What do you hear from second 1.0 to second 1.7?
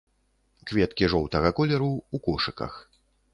жоўтага